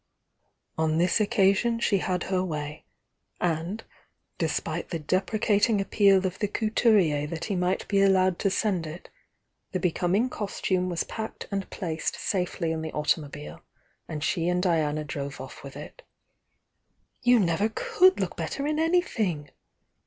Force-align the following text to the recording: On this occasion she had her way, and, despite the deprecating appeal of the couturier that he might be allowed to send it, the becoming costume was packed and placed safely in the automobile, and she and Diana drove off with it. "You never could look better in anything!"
On 0.79 0.97
this 0.97 1.19
occasion 1.21 1.79
she 1.79 1.99
had 1.99 2.23
her 2.23 2.43
way, 2.43 2.85
and, 3.39 3.83
despite 4.39 4.89
the 4.89 4.97
deprecating 4.97 5.79
appeal 5.79 6.25
of 6.25 6.39
the 6.39 6.47
couturier 6.47 7.27
that 7.27 7.45
he 7.45 7.55
might 7.55 7.87
be 7.87 8.01
allowed 8.01 8.39
to 8.39 8.49
send 8.49 8.87
it, 8.87 9.11
the 9.73 9.79
becoming 9.79 10.27
costume 10.27 10.89
was 10.89 11.03
packed 11.03 11.47
and 11.51 11.69
placed 11.69 12.15
safely 12.15 12.71
in 12.71 12.81
the 12.81 12.91
automobile, 12.93 13.61
and 14.07 14.23
she 14.23 14.49
and 14.49 14.63
Diana 14.63 15.03
drove 15.03 15.39
off 15.39 15.61
with 15.63 15.77
it. 15.77 16.01
"You 17.21 17.39
never 17.39 17.69
could 17.69 18.19
look 18.19 18.35
better 18.35 18.65
in 18.65 18.79
anything!" 18.79 19.51